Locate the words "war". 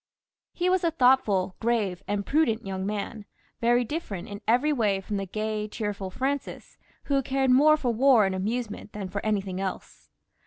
7.93-8.25